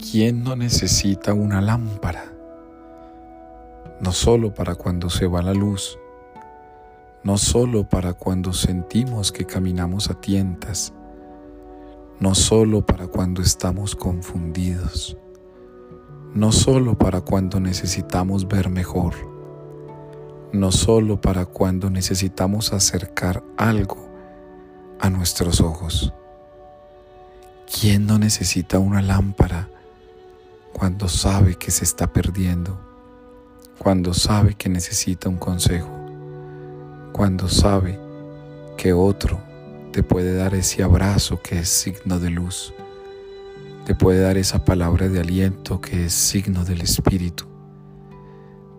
[0.00, 2.32] ¿Quién no necesita una lámpara?
[4.00, 5.98] No solo para cuando se va la luz,
[7.22, 10.94] no solo para cuando sentimos que caminamos a tientas,
[12.18, 15.18] no solo para cuando estamos confundidos,
[16.34, 19.12] no solo para cuando necesitamos ver mejor,
[20.52, 24.08] no solo para cuando necesitamos acercar algo
[24.98, 26.14] a nuestros ojos.
[27.80, 29.68] ¿Quién no necesita una lámpara
[30.80, 32.80] cuando sabe que se está perdiendo?
[33.78, 35.90] Cuando sabe que necesita un consejo?
[37.12, 38.00] Cuando sabe
[38.78, 39.38] que otro
[39.92, 42.72] te puede dar ese abrazo que es signo de luz?
[43.84, 47.44] Te puede dar esa palabra de aliento que es signo del Espíritu.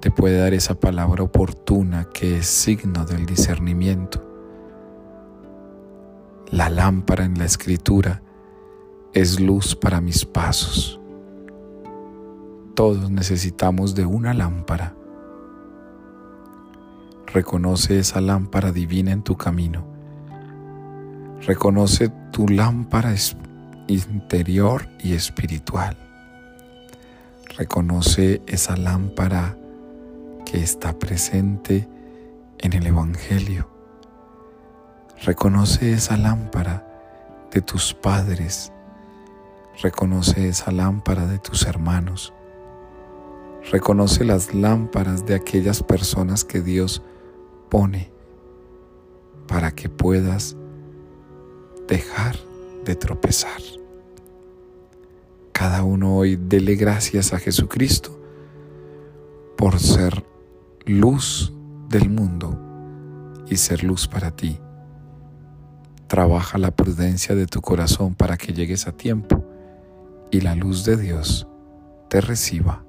[0.00, 4.26] Te puede dar esa palabra oportuna que es signo del discernimiento.
[6.50, 8.22] La lámpara en la escritura
[9.12, 10.99] es luz para mis pasos.
[12.74, 14.94] Todos necesitamos de una lámpara.
[17.26, 19.84] Reconoce esa lámpara divina en tu camino.
[21.42, 23.14] Reconoce tu lámpara
[23.86, 25.96] interior y espiritual.
[27.56, 29.56] Reconoce esa lámpara
[30.44, 31.88] que está presente
[32.58, 33.68] en el Evangelio.
[35.22, 36.86] Reconoce esa lámpara
[37.50, 38.72] de tus padres.
[39.82, 42.32] Reconoce esa lámpara de tus hermanos.
[43.68, 47.02] Reconoce las lámparas de aquellas personas que Dios
[47.68, 48.10] pone
[49.46, 50.56] para que puedas
[51.86, 52.36] dejar
[52.84, 53.60] de tropezar.
[55.52, 58.18] Cada uno hoy dele gracias a Jesucristo
[59.56, 60.24] por ser
[60.86, 61.52] luz
[61.88, 62.58] del mundo
[63.46, 64.58] y ser luz para ti.
[66.06, 69.44] Trabaja la prudencia de tu corazón para que llegues a tiempo
[70.30, 71.46] y la luz de Dios
[72.08, 72.84] te reciba